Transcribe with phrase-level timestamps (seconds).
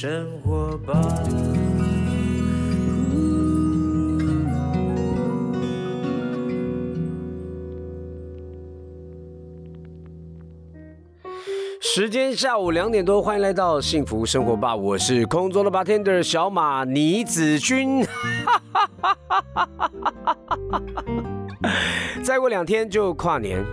[0.00, 0.94] 生活吧。
[11.80, 18.06] 时间下午两点多，欢迎来到幸福生活吧，我是空中的 bartender 小马倪子君。
[22.22, 23.66] 再过两天就跨年，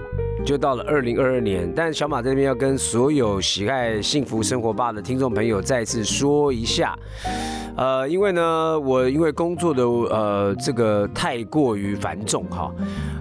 [0.46, 1.72] 就到了二零二二年。
[1.76, 6.98] 但小马这边要跟所有喜爱幸福生活吧的听众朋友再次说一下，
[7.76, 12.72] 呃，因为呢，我因为工作的呃这个太过于繁重哈，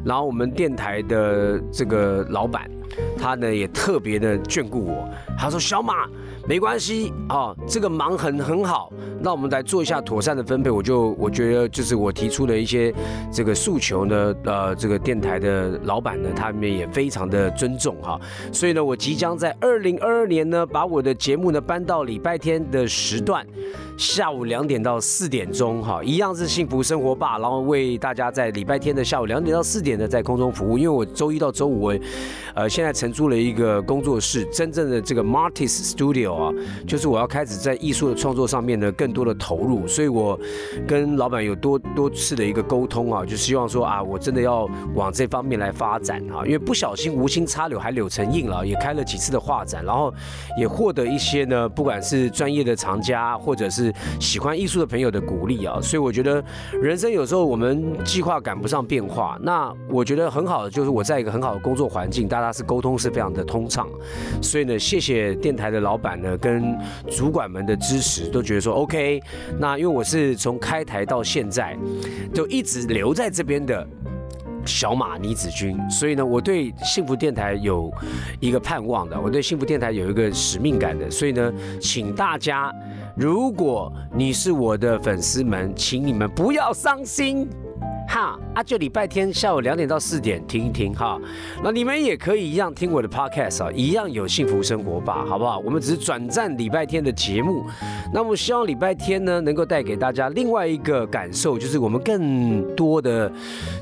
[0.05, 2.71] 然后我们电台的这个老板。
[3.19, 6.07] 他呢也特别的眷顾我，他说：“小马，
[6.47, 12.93] 没关系啊，这个忙很很好，那我们来做一下妥善的分配。”我就我觉得就是我提出的一些
[13.33, 18.21] 这个诉求呢，呃，这个电台的老板呢，他们也非常的尊重哈，
[18.53, 23.47] 所以呢，我即将在二零二二年呢，把我的节目呢搬到礼拜天的时段。
[23.97, 30.77] 下午两点到四点钟，哈，一样是幸福生活吧，然后为大家在礼拜天的下午两点到四点呢，在空中服务。
[30.77, 31.93] 因为我周一到周五，
[32.55, 36.53] 呃，现在承租了一个工作室，真正的这个 Martis Studio 啊，
[36.87, 39.87] 就是我要开始在艺术的创作上面呢，更多的投入。
[39.87, 40.39] 所以我
[40.89, 50.13] 跟老板有多多次的一个沟通啊，就希望说啊，我真的要往这方面来发展啊，因为不小心无心插柳还柳成荫了，也开了几次的画展，然后
[50.59, 56.43] 也获得一些呢，不管是专业的藏家或者是是喜欢艺术的朋友的鼓励啊，所以我觉得
[56.81, 59.39] 人生有时候我们计划赶不上变化。
[59.43, 63.89] 那我觉得很好的就是我在一个很好的工作环境，大家是沟通是非常的通畅。
[64.41, 66.77] 所以呢，谢谢电台的老板呢跟
[67.11, 69.21] 主管们的支持，都觉得说 OK。
[69.59, 71.77] 那因为我是从开台到现在
[72.33, 73.87] 就一直留在这边的。
[74.67, 77.93] 小马倪子君，所以呢，我对幸福电台有
[78.41, 82.73] 一个盼望的，我对幸福电台有一个使命感的，所以呢，请大家，
[83.17, 87.49] 如果你是我的粉丝们，请你们不要伤心。
[88.09, 91.21] 哈啊，就礼拜天下午两点到四点听一听哈，
[91.63, 95.59] 那你们也可以一样听我的 podcast 啊，一样有幸福生活吧，好不好？
[95.59, 97.67] 我们只是转战礼拜天的节目，
[98.13, 103.31] 那么希望礼拜天呢能够带给大家另外一个感受，就是我们更多的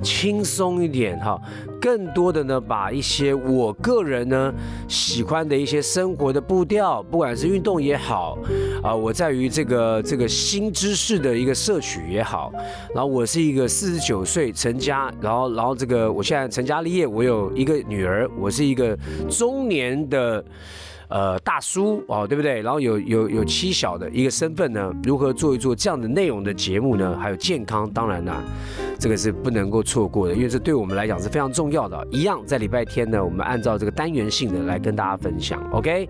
[0.03, 1.38] 轻松一点哈。
[1.78, 4.55] 更多的呢，把一些我个人呢
[4.88, 8.38] 喜欢的一些生活的步调，不管是运动也好，
[8.82, 12.53] 啊，我在于这个这个新知识的一个摄取也好，
[12.94, 18.97] 然后我是一个四十九岁成家，然后然后这个我现在成家立业，我有一个女儿，我是一个
[19.28, 20.45] 中年的。
[21.09, 22.62] 呃，大叔哦，对不对？
[22.62, 27.19] 然后有有有妻小的一个身份呢，如何做一做这样的内容的节目呢？
[27.21, 28.43] 还有健康，当然啦，
[29.02, 32.06] 这个是不能够错过的，因为这对我们来讲是非常重要的。
[32.12, 35.60] 一样在礼拜天呢，我们按照这个单元性的来跟大家分享。
[35.72, 36.08] OK，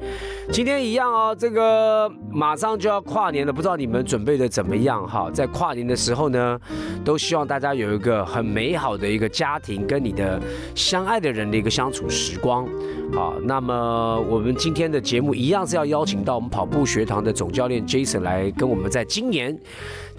[0.51, 5.31] 今天一样哦，这个马上就要跨年了，不知道你们准备的怎么样哈？
[5.31, 6.61] 在跨年的时候呢，
[7.03, 10.39] 都希望大家有一个很美好的一个家庭跟你的
[10.75, 12.69] 相爱的人的一个相处时光。
[13.15, 19.59] 好，那么我们今天的节目一样是要邀请到我们跑步学堂的总教练 Jason 来跟我们在今年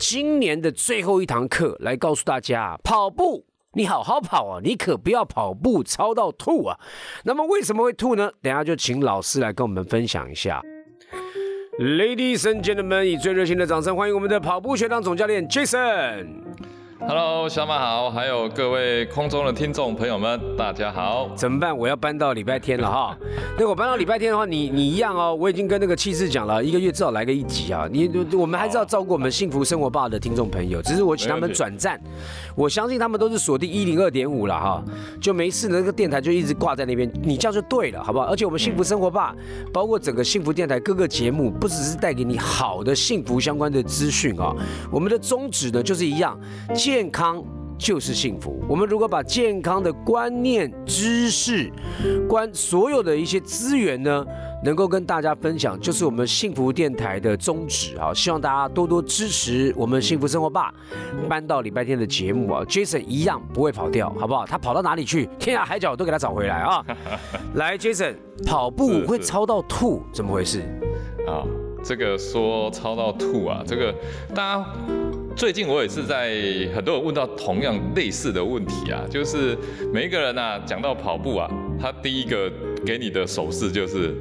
[0.05, 6.77] 今年的最后一堂课来告诉大家，跑步你好好跑啊，你可不要跑步超到吐啊。
[7.23, 8.29] 那么为什么会吐呢？
[8.41, 10.61] 等下就请老师来跟我们分享一下。
[11.79, 16.27] Ladies and gentlemen，以最热情的掌声欢迎我们的跑步学堂总教练 Jason。
[16.99, 21.29] Hello，小马好，还有各位空中的听众朋友们，大家好。
[21.35, 21.75] 怎么办？
[21.77, 23.17] 我要搬到礼拜天了哈。
[23.59, 25.35] 那我搬到礼拜天的话，你你一样哦。
[25.35, 27.87] 我已经跟那个气势讲了，一个月至少来个一集啊。
[27.91, 31.99] 你我们还是要照顾我们幸福生活吧的听众朋友，只是我请他们转站。
[32.55, 34.83] 我相信他们都是锁定一零二点五了哈，
[35.19, 38.25] 就没事那个电台就一直挂在那边，你这样就对了，好不好？
[38.25, 39.35] 而且我们幸福生活吧，
[39.73, 44.55] 包括整个幸福电台各个节目，不只是带给你好的幸福相关的资讯啊，
[44.91, 46.39] 我们的宗旨呢就是一样。
[46.93, 47.43] 健康
[47.75, 48.63] 就是幸福。
[48.69, 51.71] 我们如果把健康的观念、知识、
[52.29, 54.23] 观所有的一些资源呢，
[54.63, 58.13] 能够跟大家分享，就是我们幸福电台的宗旨啊！
[58.13, 60.71] 希望大家多多支持我们幸福生活吧，
[61.27, 64.45] 搬到礼拜天的节目啊，Jason 一样不会跑掉，好不好？
[64.45, 66.85] 他跑到哪里去，天涯海角都给他找回来啊！
[67.55, 68.13] 来，Jason，
[68.45, 70.59] 跑步会超到吐，怎么回事？
[71.27, 71.41] 啊，
[71.83, 73.91] 这个说超到吐啊，这个
[74.35, 75.02] 大家。
[75.35, 76.31] 最近我也是在
[76.73, 79.57] 很多人问到同样类似的问题啊，就是
[79.91, 81.49] 每一个人呐讲到跑步啊，
[81.81, 82.51] 他第一个
[82.85, 84.15] 给你的手势就是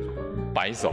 [0.54, 0.92] 摆手，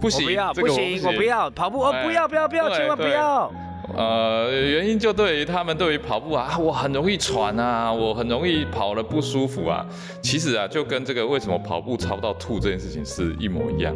[0.00, 3.50] 不行，不要，不行，我不要跑步，哦，不要，不要，不要，千万不要。
[3.96, 9.86] 呃，原因就对于他们对于跑步啊，我很容易喘啊，我很容易跑了不舒服啊。
[10.20, 13.94] 其实啊，就跟这个为什么跑步超到吐这件事情是一模一样。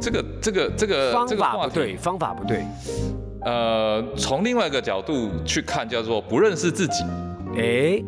[0.00, 2.64] 这个这个这个方法不对，方法不对。
[3.44, 7.04] 呃，从另外一个角度去看，叫做不认识自己。
[7.56, 8.02] 哎，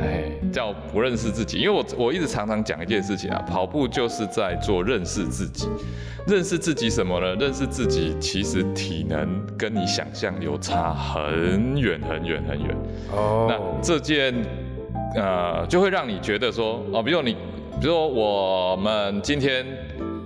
[0.00, 5.68] 哎，叫不认识自己，因为我我一直常常讲一件事情啊，跑步就是在做认识自己。
[6.26, 7.34] 认识自己什么呢？
[7.36, 12.76] 认识自己其实体能跟你想象有差很远很远很远。
[13.12, 14.34] 哦，那这件
[15.14, 17.34] 呃，就会让你觉得说，哦，比如你，
[17.78, 19.66] 比如说我们今天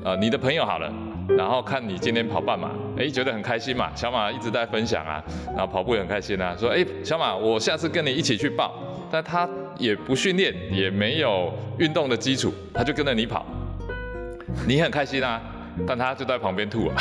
[0.04, 0.90] 呃，你的朋友好了。
[1.36, 3.90] 然后看你今天跑半马，哎，觉得很开心嘛。
[3.94, 8.72] 小马一直在分享啊，然后跑步也很开心啊，说，哎，小马，我下次跟你一起去报。
[9.10, 9.48] 但他
[9.78, 13.46] 也不训练，也没有运动的基础，他就跟着你跑，
[14.66, 15.40] 你很开心啊。
[15.86, 16.96] 但他就在旁边吐啊，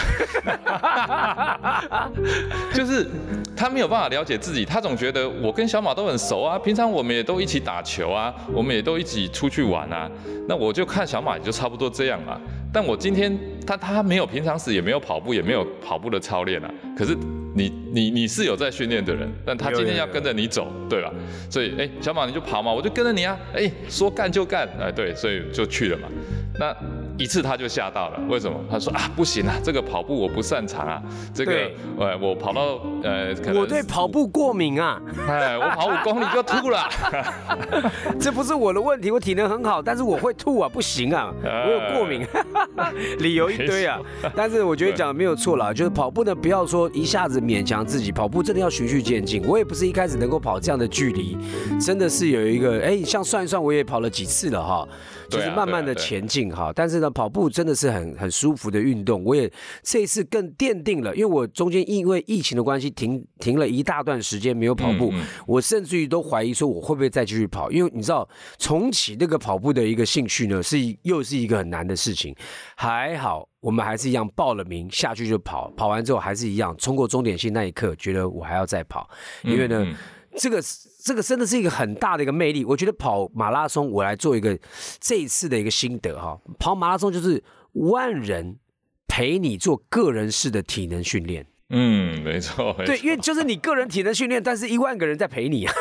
[2.76, 3.08] 就是
[3.56, 10.08] 他没有办法了解自己，他总觉得我跟小马都很熟啊，平常我们也都一起打球啊，我们也都一起出去玩啊，
[10.48, 12.40] 那我就看小马也就差不多这样嘛。
[12.74, 17.16] 但我今天他他没有平常时也没有跑步，也没有跑步的操练啊，可是
[17.56, 21.12] 你你你是有在训练的人，但他今天要跟着你走，对吧？
[21.50, 26.08] 所以哎，小马你就跑嘛，我就跟着你啊，哎，说干就干，哎对，所以就去了嘛。
[26.60, 26.76] 那
[27.18, 28.58] 一次他就吓到了，为什么？
[28.70, 31.02] 他说啊，不行啊，这个跑步我不擅长啊，
[31.34, 31.52] 这个
[31.98, 36.88] 呃，我跑到呃，我对跑步过敏啊，哎，我跑五公里就吐了，
[38.20, 42.26] 这不是我的问题，我体能很好，但是我会吐啊，不行啊，我有过敏，
[43.20, 44.00] 理由一堆啊。
[44.36, 49.44] 但是我觉得讲的没有错啦，就是跑步呢，不要说一下子勉强自己，跑步真的要循序渐进。
[49.48, 51.38] 我也不是一开始能够跑这样的距离，
[51.80, 54.88] 真的是有一个，哎，像算一算，我也跑了几次了哈。
[55.30, 59.24] 就是慢慢的前进哈，但是呢，跑步真的是很很舒服的运动。
[59.24, 59.52] 我也
[59.84, 65.14] 这一次更奠定了，因为我中间因为疫情的关系停停了一大段时间没有跑步，
[65.46, 68.28] 我甚至于都怀疑说我会不会再继续跑，因为你知道
[68.58, 72.36] 重启那个跑步的一个兴趣呢，是又是一个很难的事情。
[72.76, 79.10] 还好我们还是一样报了名下去就跑，跑完之后还是一样冲过终点线那一刻，觉得我还要再跑，
[79.44, 79.86] 因为呢。
[80.40, 80.62] 这个
[81.08, 82.66] 这个真的是一个很大的一个魅力。
[82.66, 84.60] 我觉得跑马拉松，我来做一个
[85.00, 86.38] 这一次的一个心得哈。
[86.60, 88.58] 跑马拉松就是万人
[89.08, 91.48] 陪你做个人式的体能训练。
[91.70, 92.76] 嗯，没错。
[92.86, 95.74] 对，因为就是你个人体能训练，但是一万个人在陪你 啊，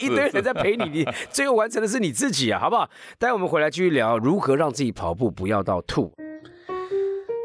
[0.00, 2.88] 一堆人在陪你，你最后完成的是你自己啊，好不好？
[3.18, 6.12] 待会我们回来继续聊如何让自己跑步不要到吐。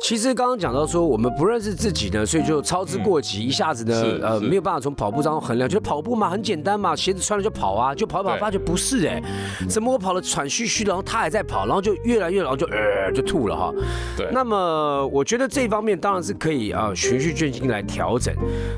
[0.01, 9.21] 其实刚刚讲到说，我们不认识自己呢，所以就操之过急，一下子呢，呃，没有办法从跑步当中衡量，觉得跑步嘛很简单嘛，鞋子穿了就跑啊，就跑跑，发觉不是哎，
[9.69, 13.71] 怎么我跑的喘吁吁，然后他还在跑，然后就越来越，然后就呃就吐了哈。
[14.17, 14.27] 对。
[14.31, 18.33] 那么我觉得这方面当然是可以啊，循序渐进来调整，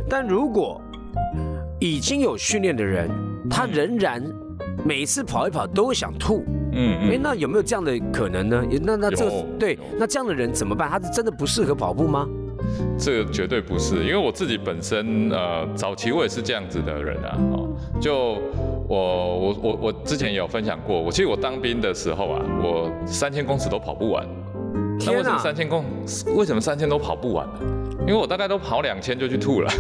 [0.10, 0.82] 但如果
[1.80, 3.10] 已经有训练的人，
[3.50, 4.24] 他仍然
[4.84, 6.44] 每次跑一跑都会想吐。
[6.72, 8.64] 嗯，哎，那有没有这样的可能呢？
[8.82, 9.30] 那那这
[9.60, 10.90] 对，那这样的人怎么办？
[10.90, 12.28] 他是真的不适合跑步吗？
[12.98, 17.38] 这个绝对不是，因为我自己本身呃，早期我也是这样子的人啊。
[17.54, 17.70] 哦，
[18.00, 18.38] 就
[18.88, 24.26] 我我我我之前有分享过，我其实我当兵的时候啊，我三千公尺都跑不完。
[25.04, 25.84] 那为什么三千公？
[26.36, 27.60] 为什么三千都跑不完呢？
[28.02, 29.72] 因为我大概都跑两千就去吐了。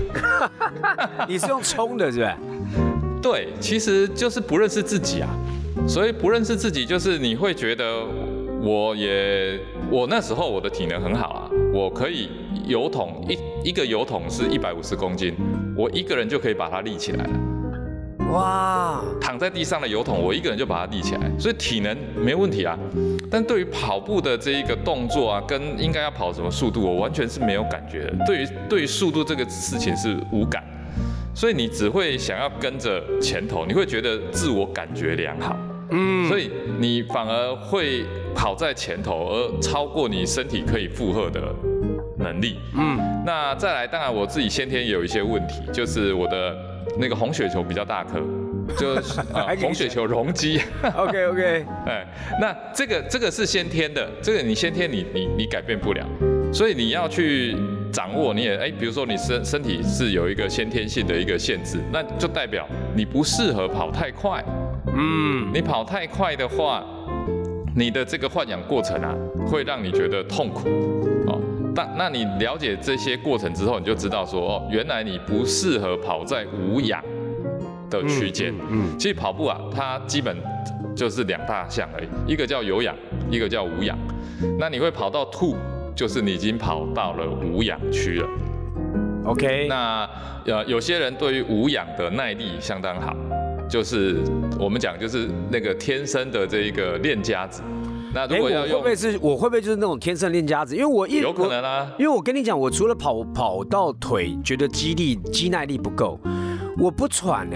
[1.29, 2.36] 你是用冲的，是不是？
[3.21, 5.29] 对，其实就是不认识自己啊。
[5.88, 8.05] 所以不认识自己，就是你会觉得，
[8.61, 9.59] 我也
[9.89, 12.29] 我那时候我的体能很好啊，我可以
[12.65, 15.35] 油桶一一个油桶是一百五十公斤，
[15.75, 17.29] 我一个人就可以把它立起来了。
[18.31, 19.03] 哇！
[19.19, 22.79] 躺在地上的油桶，我一个人就把它立起来，所以体能没问题啊。
[23.29, 28.13] 但对于跑步的这一个动作啊，跟应该要跑什么速度，我完全是没有感觉的。
[28.25, 30.63] 对于对于速度这个事情是无感。
[31.33, 35.57] 所以你只会想要跟着前头，你会觉得自我感觉良好，
[35.91, 41.41] 嗯，所以你反而会跑在前头，而超过你身体可以负荷的
[42.17, 42.98] 能力，嗯。
[43.25, 46.57] 那再来，当然我自己先天也有一些问题，就是我的
[46.98, 48.19] 那个红血球比较大颗，
[48.77, 49.19] 就是
[49.62, 50.60] 红血球容积。
[50.95, 52.07] OK OK， 哎，
[52.39, 56.05] 那这个这个是先天的，这个你先天你你你改变不了，
[56.53, 57.55] 所以你要去。
[57.91, 64.41] 掌握你也哎，比如说你身身体是有一个先天性的一个限制，那就代表你不适合跑太快。
[64.93, 66.83] 嗯，你跑太快的话，
[67.75, 69.13] 你的这个换氧过程啊，
[69.48, 70.67] 会让你觉得痛苦。
[71.27, 71.39] 哦，
[71.75, 77.03] 但那你了解这些过程之后，你就知道说哦，原来你不适合跑在无氧
[77.89, 78.53] 的区间。
[78.69, 80.36] 嗯，其实跑步啊，它基本
[80.95, 82.95] 就是两大项而已，一个叫有氧，
[83.29, 83.98] 一个叫无氧。
[84.60, 85.55] 那你会跑到吐。
[85.93, 88.27] 就是你已经跑到了无氧区了
[89.25, 89.67] ，OK。
[89.67, 90.10] 那
[90.45, 93.13] 呃，有些人对于无氧的耐力相当好，
[93.72, 94.18] 就是
[94.60, 97.63] 我们讲就是那个天生的这一个练家子。
[98.13, 100.75] 那如果要用，会不会是我会不会就是那种天生练家子？
[100.75, 106.20] 因为我一有可能啊，因为我跟你讲，我除了跑跑到腿觉得肌力肌耐力不够，
[106.78, 107.56] 我不喘呢。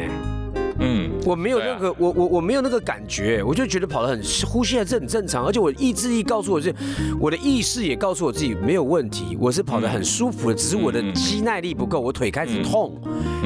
[0.79, 6.74] 嗯，我没有那个，我我我没有那个感觉，我就觉得跑得很呼吸还是很正常，而且我意志力告诉我是，
[7.20, 13.00] 我的意识也告诉我自己没有问题，我是跑得很舒服的，只是我的肌耐力不够，我腿开始痛，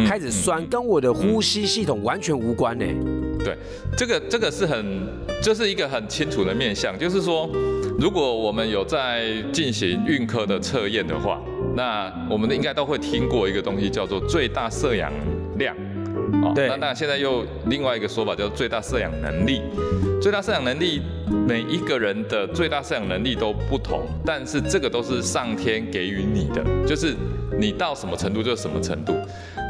[0.07, 2.85] 开始酸，跟我的呼吸系统完全无关呢。
[3.43, 3.55] 对，
[3.95, 5.07] 这个这个是很，
[5.41, 7.49] 就是一个很清楚的面向，就是说，
[7.99, 11.39] 如果我们有在进行运科的测验的话，
[11.75, 15.13] 那我们应该都会听过一个东西叫做最大摄氧
[15.57, 15.75] 量。
[16.43, 19.61] 哦，那那现在又另外一个说法叫最大摄氧能力。
[20.21, 21.01] 最大摄氧能力，
[21.47, 27.15] 每一个人的最大摄氧能力都不同，但是这个都是上天给予你的，就是
[27.57, 29.15] 你到什么程度就是什么程度。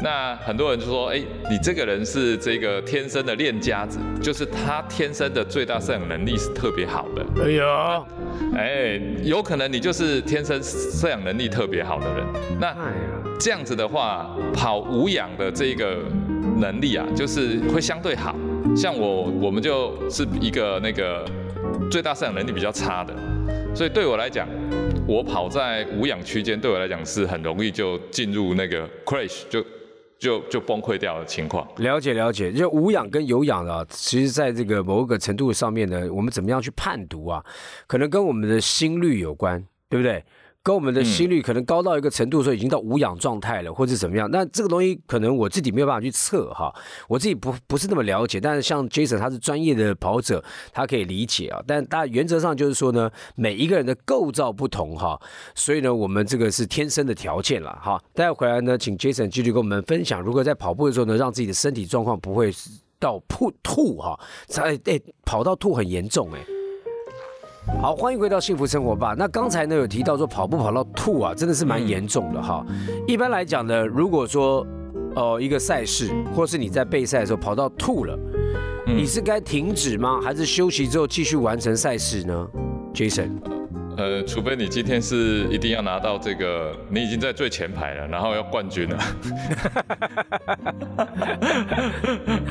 [0.02, 7.24] 那很多人就说，哎，你这个人是这个天生的练家子，就是他天生的最大摄氧能力是特别好的。
[7.44, 8.02] 哎呀，
[8.56, 12.26] 哎，有可能你就是天生摄氧能力特别好的人。
[12.58, 12.74] 那
[13.38, 15.98] 这样子的话，跑无氧的这个
[16.60, 18.36] 能力啊，就是会相对好。
[18.76, 21.24] 像我，我们就是一个那个
[21.90, 23.14] 最大摄氧能力比较差的，
[23.74, 24.46] 所以对我来讲，
[25.08, 29.64] 我跑在无氧区间，对我来讲是很容易就进入那个 crash，就
[30.18, 31.66] 就就崩溃掉的情况。
[31.78, 37.44] 了解了解，就无氧跟有氧啊，其实在这个某个程度上面呢，我们怎么样去判读啊？
[37.86, 40.22] 可能跟我们的心率有关，对不对？
[40.62, 44.30] 跟我们的心率可能高到一个程度的时候，已经到无氧状态了，或者怎么样？
[44.30, 46.70] 那这个东西可能我自己没有办法去测哈，
[47.08, 48.38] 我自己不不是那么了解。
[48.38, 51.62] 但是像 Jason 他是专业的跑者，他可以理解啊。
[51.66, 55.18] 但大原则上就是说呢，每一个人的构造不同哈，
[55.54, 57.98] 所以呢，我们这个是天生的条件了哈。
[58.12, 62.52] 待会回来呢，请 Jason 继续跟我们分享，如何在跑步的时候呢，让自己的身体状况不会
[62.98, 64.20] 到吐吐哈，
[64.56, 66.59] 哎哎，跑到吐很严重哎。
[67.66, 69.14] 好，欢迎回到幸福生活吧。
[69.16, 72.64] 那刚才呢有提到说跑步跑到吐啊，真的是蛮严重的哈。
[73.06, 74.66] 一般来讲呢，如果说
[75.14, 78.18] 哦一个赛事，或是你在备赛的时候跑到吐了，
[78.86, 80.20] 你是该停止吗？
[80.22, 82.48] 还是休息之后继续完成赛事呢
[82.92, 83.59] ？Jason。
[84.00, 88.98] 呃，除非你今天是一定要拿到这个，你已经在最前排了，然后要冠军了，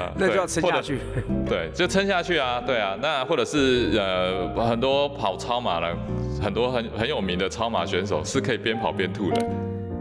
[0.16, 1.00] 那就要撑下去。
[1.50, 2.96] 对，就撑下去啊，对啊。
[3.02, 5.98] 那或者是呃，很多跑超马的，
[6.40, 9.44] 很多很很有名的超马选手是可以边跑边吐的。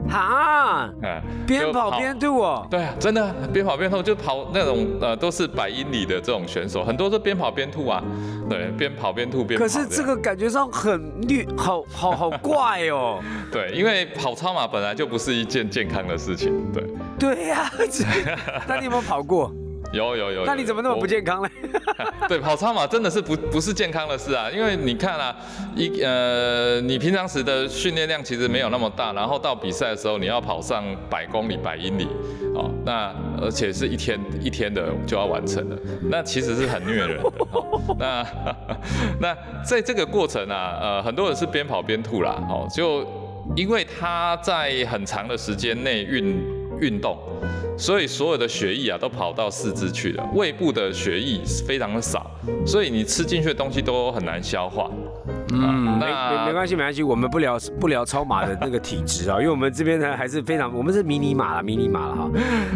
[0.09, 2.67] 哈，哎，边跑边吐哦。
[2.71, 8.03] 对啊，真的 边跑边吐，就跑那种呃，都是百英里的这种选手，很多是边跑边吐啊。
[8.49, 9.61] 对，边跑边吐边。
[9.61, 13.21] 可是这个感觉上很绿，好好好怪哦。
[13.53, 16.53] 对，因为跑超马本来就不是一件健康的事情。
[16.73, 16.83] 对。
[17.19, 17.71] 对呀，
[18.67, 19.53] 那你有没有跑过？
[19.93, 21.51] 有有有，那你怎么那么不健康嘞？
[22.29, 25.35] 对，跑超马真的是不不是健康的事啊，因为你看啊，
[25.75, 32.07] 一呃，你平常时的训练量其实没有那么大，然后到比赛的时候你要跑上百公里、百英里，
[32.55, 35.77] 哦，那而且是一天一天的就要完成了，
[36.11, 37.33] 那其实是很虐人的。
[37.99, 38.27] 那
[39.21, 43.07] 那在这个过程啊，呃，很多人是边跑边吐啦，哦，就
[43.57, 46.39] 因为他在很长的时间内运
[46.81, 47.19] 运动。
[47.77, 52.29] 所以所有的血液啊都跑到四肢去了，胃部的血液非常的少，
[52.67, 54.91] 所以你吃进去的东西都很难消化。
[55.53, 56.07] 嗯，没
[56.47, 62.31] 没关系没关系，我们不聊 不聊超马的那个体质啊，因为我们这边呢还是非常，我们是迷你马了，迷你马了哈。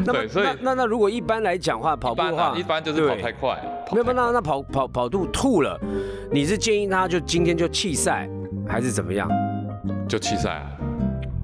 [0.06, 3.60] 对，所以那那如果一般来讲话跑步的话，一般就是跑太快。
[3.90, 5.76] 没有那那跑跑跑度吐了，
[6.30, 8.30] 你是建议他就今天就弃赛，
[8.68, 9.28] 还是怎么样？
[10.08, 10.70] 就弃赛啊。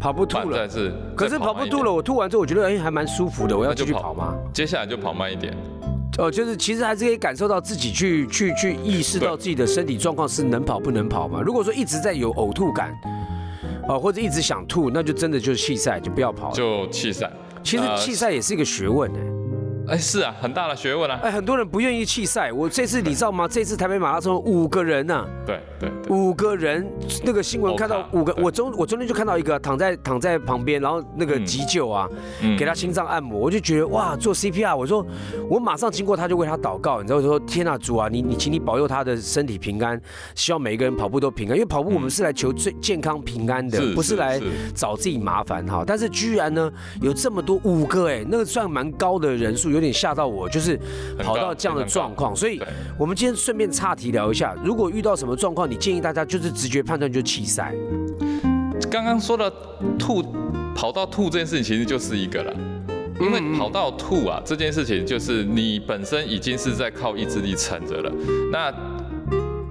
[0.01, 4.35] 跑步吐了，是，可是跑步吐了，我吐完之后，我觉得哎还蛮舒服的，我要继续跑吗？
[4.53, 5.57] 接下来就跑慢一点。
[6.19, 11.41] 哦，就是其实还是可以感受到自己去去去意识到自己的身体状况是能跑不能跑嘛。
[11.41, 12.93] 如果说一直在有呕吐感，
[13.89, 16.55] 哦或者一直想吐，那就真的就是弃赛，就不要跑了。
[16.55, 17.31] 就弃赛。
[17.63, 19.38] 其实弃赛也是一个学问哎。
[19.89, 21.19] 哎，是啊，很大的学问啊！
[21.23, 22.53] 哎，很多人不愿意弃赛。
[22.53, 23.49] 我这次你知道吗？
[23.49, 26.87] 这次台北马拉松五个人呐，对对，五个人，
[27.25, 32.07] 那个新闻看到五个，我中我中间就看到一个躺在躺在旁边，然后那个急救啊，
[32.59, 35.05] 给他心脏按摩，我就觉得哇，做 CPR，我说
[35.49, 39.99] 我马上经过他就为他祷告，你知道说天呐，主啊，你你请你保佑他的身体平安，
[40.35, 44.39] 希望每一个人跑步都平安，因为跑步我们是来求最健康平安的，不是来
[44.75, 45.83] 找自己麻烦哈。
[45.87, 50.49] 但是居然呢有这么多五个哎，那个算蛮高的人数，有点吓到我。
[50.49, 50.79] 就是
[51.19, 52.61] 跑到这样的状况，所以
[52.99, 57.75] 我们今天顺便岔题聊一下，如果遇到什么状况，你建议大家就是直觉判断就弃赛。
[58.91, 59.51] 刚刚说的
[59.99, 60.23] 吐
[60.75, 62.53] 跑到吐这件事情，其实就是一个了，
[63.21, 68.13] 因为跑到吐啊这件事情，就是你本身已经是在靠意志力撑着了，
[68.51, 68.73] 那。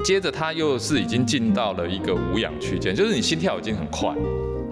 [0.04, 4.16] 接着它又是已经进到了一个无氧区间，就是你心跳已经很快，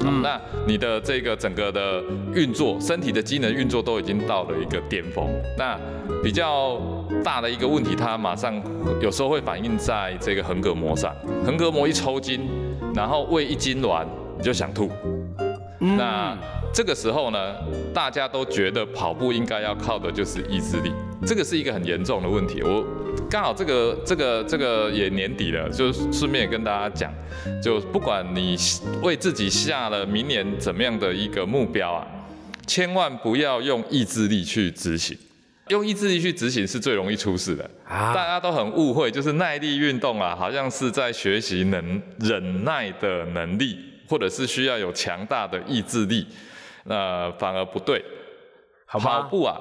[0.08, 2.02] 嗯，那你的这个整个的
[2.34, 5.28] 运作，身体的机能运作都已经到了一个巅峰。
[5.58, 5.78] 那
[6.24, 6.80] 比较
[7.24, 8.62] 大的一个问题，它马上
[9.02, 11.14] 有时候会反映在这个横膈膜上，
[11.46, 12.48] 横膈膜一抽筋，
[12.94, 14.06] 然后胃一痉挛，
[14.38, 14.90] 你就想吐。
[15.80, 16.36] 那
[16.74, 17.56] 这个时候呢，
[17.94, 20.92] 大家都觉得跑步应该要靠的就是意志力，
[21.26, 22.62] 这个是一个很严重的问题。
[22.64, 22.86] 我
[23.30, 27.14] 刚好这个这个这个也年底了，就顺便也跟大家讲，
[27.62, 28.56] 就不管你
[29.02, 32.08] 为自己下了明年怎么样的一个目标啊，
[32.68, 35.18] 千万不要用意志力去执行，
[35.70, 37.70] 用意志力去执行是最容易出事的。
[37.88, 46.28] 大家都很误会，就是耐力运动啊，好像是在学习能忍耐的能力，或者是需要有强大的意志力。
[46.84, 48.04] 那反而不对，
[48.88, 49.58] 跑步啊，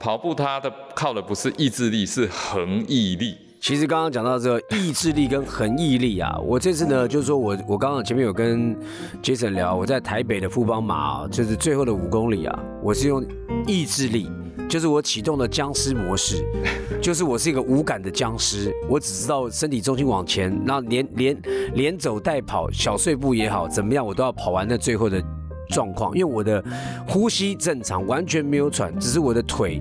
[0.00, 3.36] 跑步它的靠的不是意志力，是恒毅力。
[3.60, 8.74] 其实刚刚讲到这个意志力跟恒毅力啊，我这次呢，就是说我我刚刚前面有跟
[9.22, 13.22] Jason 聊，我在台北的富邦马，就是最后的五公里啊，我是用
[13.66, 14.30] 意志力，
[14.70, 16.42] 就是我启动了僵尸模式，
[17.02, 21.42] 就是我是一个无感的僵尸，我只知道身体重心往前，然后连连
[21.74, 25.22] 连走带跑，小碎步也好，怎么样我都要跑完那最后的。
[25.70, 26.62] 状况，因为我的
[27.08, 29.80] 呼吸正常，完全没有喘，只是我的腿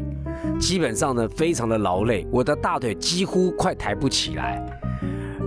[0.59, 4.63] 基本上呢非常的劳累，我的大腿几乎快抬不起来。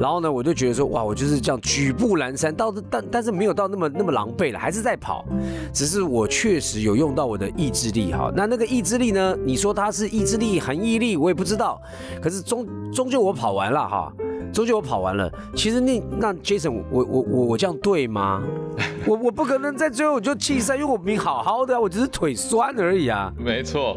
[0.01, 5.25] 然后呢，我就觉得说，哇，我就是这样举步阑珊，到但但是没有到那么那么狼狈了，还是在跑，
[5.73, 8.33] 只是我确实有用到我的意志力哈。
[8.35, 9.37] 那那个意志力呢？
[9.45, 11.81] 你说它是意志力、恒毅力，我也不知道。
[12.21, 14.13] 可是终终究我跑完了哈。
[14.52, 18.43] 终究我跑完了，其实那那 Jason，我我我我这样对吗？
[19.06, 23.32] 我我不可能在最后我就弃赛，因为我明好好的，啊我只是腿酸而已啊。
[23.38, 23.97] 没错，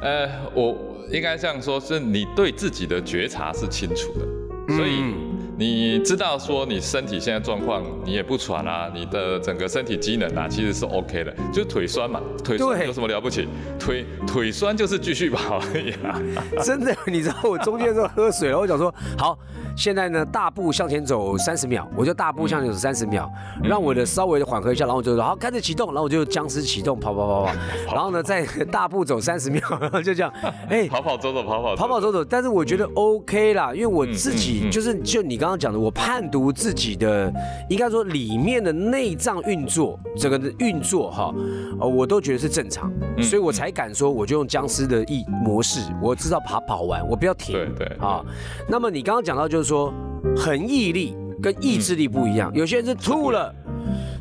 [0.00, 0.76] 呃，我
[1.10, 5.27] 应该这样说，是你对自己的觉察是清楚的，所以。
[5.58, 13.48] 你知道说你身体现在状况，你也不喘啊，你的整个身体机能啊，其实是 OK 的，就是腿酸嘛，腿酸有什么了不起？
[13.76, 16.22] 腿腿酸就是继续跑而已啊。
[16.62, 19.36] 真的，你知道我中间时候喝水了，我想说好，
[19.76, 23.28] 现在呢大步向前走三十秒，我就大步向前走三十秒，
[23.64, 27.52] 让我的稍微的缓和一下，然后我就好开始启动，然后我就僵尸启动跑跑跑跑，
[27.92, 30.32] 然后呢再大步走三十秒， 然后就这样，
[30.70, 35.47] 哎，跑跑走走跑跑跑跑走走，但是我觉得 OK 啦，因为我自己就是就你刚。
[35.48, 37.32] 刚刚讲的，我判读自己的，
[37.70, 41.34] 应该说里面的内脏运作，这个运作哈，
[41.80, 48.22] 呃，我都觉得是正常，所以我才敢说，我就用僵尸的意模式，我知道爬跑完，我不要停，对对啊。
[48.68, 49.90] 那么你刚刚讲到就是说，
[50.36, 53.50] 恒毅力跟意志力不一样，有些人是吐了，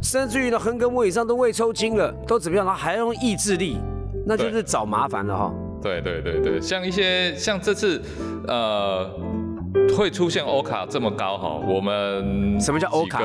[0.01, 3.75] 甚至于呢横膈膜以上都胃抽筋了，都怎么样，然后还要用意志力，
[4.25, 5.53] 那就是找麻烦了哈。
[5.81, 8.01] 对对对对，像一些像这次，
[8.47, 9.11] 呃。
[9.95, 11.59] 会出现欧卡这么高哈？
[11.67, 13.21] 我们什么叫欧卡？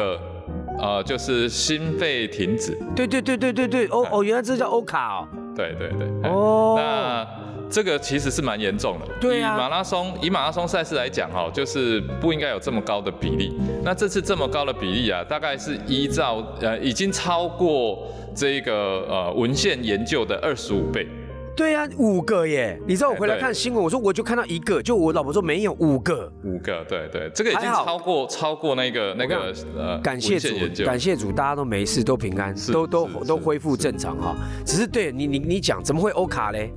[0.79, 2.77] 呃，就是心肺停止。
[2.97, 5.29] 对对对对对对，哦哦，原来这叫欧卡哦。
[5.55, 6.31] 对对对。
[6.31, 6.75] 哦。
[6.77, 7.27] 那
[7.71, 9.07] 这个其实是蛮严重的。
[9.21, 9.55] 对啊。
[9.55, 13.55] 以马拉松以马拉松赛事来讲哈，就是不应该有这么高的比例。
[13.85, 21.07] 那这次这么高的比例啊，大概是依照呃已经超过这个呃文献研究的二十五倍。
[21.55, 22.81] 对呀，五个耶！
[22.87, 34.35] 你知道我回来看新闻，我说我就看到一个，就我老婆说没有五个，五个，对对，这个已经超过超过那个那个呃，感谢主，感谢主，大家都没事，都平安，都都都恢复正常哈。
[34.65, 36.73] 只是对你你你讲怎么会欧卡嘞？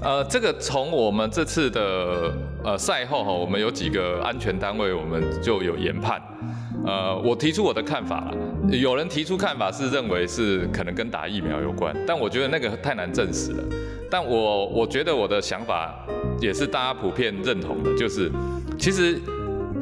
[0.00, 2.32] 呃，这个从我们这次的
[2.64, 6.20] 呃赛后哈，我们有几个安全单位，我们就有研判。
[6.86, 8.36] 呃，我提出我的看法了，
[8.76, 13.64] 有人提出看法是认为是可能跟打疫苗有关，但我觉得那个太难证实了。
[14.10, 15.94] 但我我觉得我的想法
[16.40, 18.30] 也是大家普遍认同的，就是
[18.78, 19.18] 其实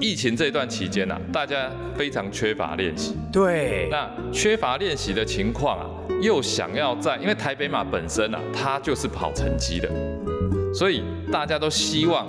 [0.01, 3.17] 疫情这段期间啊，大家非常缺乏练习。
[3.33, 3.89] 对。
[3.91, 5.87] 那缺乏练习的情况啊，
[6.23, 9.91] 又想要在，因为台北马本身啊，它就是跑成绩的，
[10.73, 12.27] 所以大家都希望，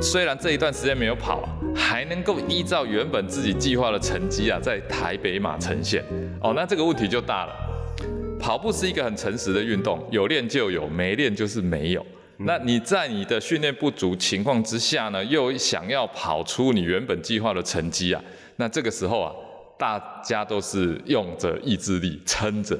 [0.00, 6.04] 虽然这一段时间没有跑，还能够依照原本自己计划的成绩啊，在台北马呈现。
[6.40, 7.52] 哦，那这个问题就大了。
[8.38, 12.04] 跑步是一个很诚实的运动，有练就有，没练就是没有。
[12.38, 18.22] 那你在你的训练不足情况之下呢，又想要跑出你原本计划的成绩啊，
[18.56, 19.30] 那这个时候啊，
[19.78, 22.78] 大家都是用着意志力撑着。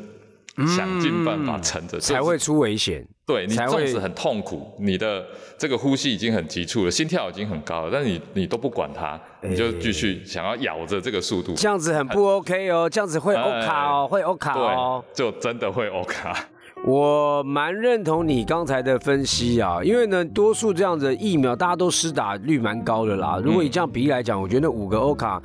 [0.76, 3.06] 想尽办法撑着，才会出危险。
[3.26, 5.24] 对你纵使很痛苦，你的
[5.56, 11.54] 这个呼吸已经很急促了，心跳已经很高了，但你你都不管它，你就继续想要咬着这个速度。
[11.54, 16.36] 这样子很不 OK 哦，这样子会 O 卡哦，会 O 卡哦，就真的会 O 卡。
[16.86, 23.38] 我蛮认同你刚才的分析啊，因为呢，多数这样的疫苗大家都施打率蛮高的啦。
[23.44, 25.40] 如果以这样比例来讲，我觉得那五个欧卡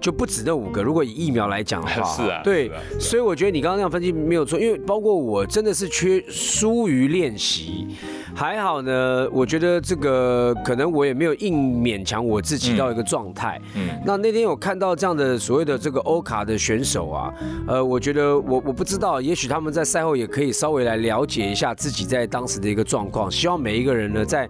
[0.00, 0.82] 就不止那五个。
[0.82, 7.86] 如果以疫苗来讲的话， 是啊，对所以我觉得你刚刚那样分析没有错，因为包括我真的是缺疏于练习，
[8.34, 13.60] 还好呢，我觉得这个可能我也没有硬勉强我自己到一个状态。
[13.74, 17.32] 嗯，那那天我看到这样的所谓的这个欧卡的选手啊，
[17.66, 23.30] 呃，我觉得我我不知道，也许他们在赛后也可以稍微来了解一下自己在当时的一个状况。
[23.30, 24.48] 希望每一个人呢，在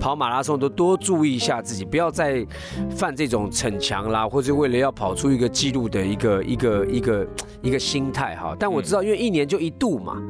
[0.00, 2.44] 跑马拉松都多注意一下自己，不要再
[2.90, 7.28] 犯这种逞强啦，或者为了要跑出一个记录的一个一个一个
[7.62, 8.56] 一个心态哈。
[8.58, 10.20] 但我知道，因为一年就一度嘛。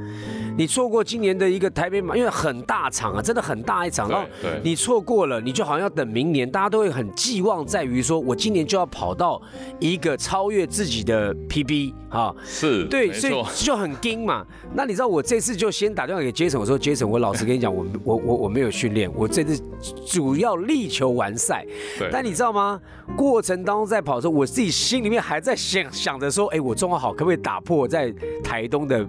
[0.59, 4.27] 你错过今年的一个台北马，因为很大场啊，真的很大一场，然后
[4.65, 9.41] 你错过了，你就好像要等明年，大家都会很寄望在于说，我今年就要跑到
[9.79, 14.45] 一个超越自己的 PB 啊，是，对，所以，就很惊嘛。
[14.75, 19.63] 那你知道我这次就先打电话给杰森，我说杰森，我老实跟你讲，我我我我没有训练，我这次
[20.05, 21.65] 主要力求完赛。
[22.11, 22.81] 但你知道吗？
[23.17, 29.07] 过程当中在跑的时候，我自己心里面还在想想着说，哎，我状况好，可不可以打破在台东的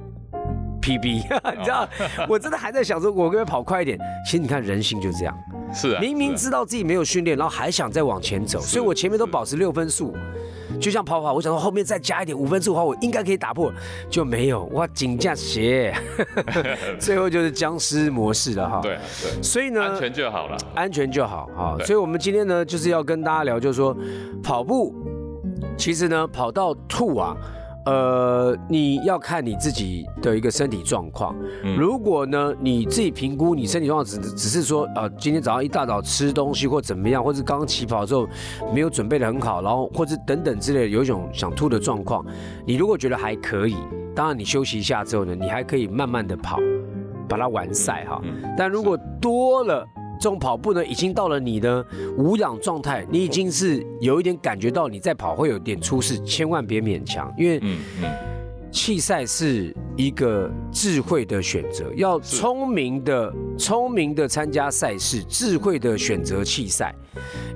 [0.79, 1.03] PB？
[1.57, 1.87] 你知道，
[2.27, 3.99] 我真的还在想说，我可不可以跑快一点？
[4.25, 5.35] 其实你看人性就这样，
[5.73, 10.15] 是啊，明明知道自己没有训练，然后还想再往前走，所以我前面都保持六分速。
[10.79, 13.73] 就像跑跑，我想说后面再加一点五分速的话，我应该可以打破，
[14.07, 15.93] 就没有哇，紧架鞋，
[16.99, 18.79] 最后就是僵尸模式了哈。
[18.79, 20.57] 对啊对，所以呢，安全就好了。
[20.75, 21.75] 安全就好哈。
[21.83, 23.97] 所以，我们今天呢，就是要跟大家聊，就是说，
[24.43, 24.93] 跑步
[25.75, 27.35] 其实呢，跑到吐啊，
[27.85, 31.35] 呃，你要看你自己的一个身体状况。
[31.63, 38.27] 嗯如果呢，你自己评估你身体状况只只是说，呃，今天早上一大早吃东西或怎么样，或者刚刚起跑之后
[38.73, 42.23] 没有准备的很好，然后或者等等之类的，有一种想吐的状况，
[42.65, 43.75] 你如果觉得还可以，
[44.15, 46.59] 当然你休息一下之后呢，你还可以慢慢的跑，
[47.27, 48.21] 把它完赛哈。
[48.23, 49.87] 嗯但如果多了
[50.19, 51.83] 这种跑步呢，已经到了你的
[52.17, 58.09] 无氧状态，你已经是有一点感觉到你在跑会有点出事，千万别勉强，因为嗯嗯，
[58.69, 62.35] 弃赛是一个智慧的选择，要是。
[62.35, 66.93] 聪明的、聪明的参加赛事，智慧的选择弃赛。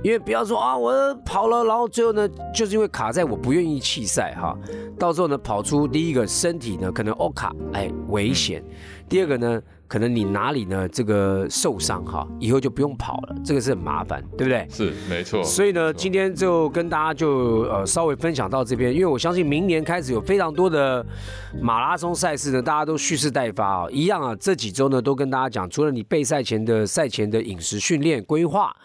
[0.02, 4.58] 因为不要说啊，我跑了，然后最后呢，就是因为卡在我不愿意弃赛哈，
[4.98, 8.62] 到时候呢跑出第一个身体呢可能 O 卡哎危险，
[9.08, 14.68] 第二个呢可能你哪里呢这个受伤哈，以后就不用跑了，这个是很麻烦，对不对？
[14.70, 15.44] 是没错。
[15.44, 21.06] 所以呢，今天就跟大家就呃稍微分享到这边，因为我相信明年开始有非常多的
[21.62, 28.76] 马拉松赛事呢，大家都蓄势待发啊、一样啊，这几周呢都跟大家讲，除了你备赛前的赛前的饮食训练规划，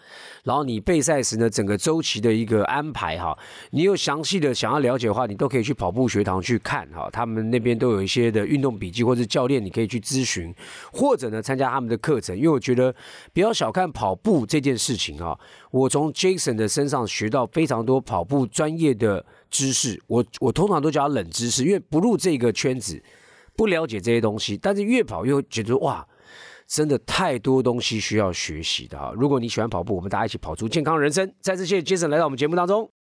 [0.43, 3.37] 然后你备赛时呢整个周期的一个安排哈，
[3.71, 10.53] 你有详细的想要了解的话，你都可以去跑步学堂去看哈，他们那边都有一些的运动笔记或者教练，你可以去咨询，
[10.91, 12.93] 或者呢参加他们的课程，因为我觉得
[13.33, 15.37] 不要小看跑步这件事情啊，
[15.71, 23.01] 我从 Jason 的身上学到非常多跑步专业的知识，我我通常都叫他冷知识，因为不入这个圈子，
[23.55, 26.07] 不了解这些东西，但是越跑越觉得哇。
[26.71, 29.11] 真的太多东西需要学习的哈！
[29.15, 31.33] 如果你喜欢跑步，我们大家一起跑出健康人生。
[31.41, 32.98] 再次谢谢 Jason 来到我们节目当中。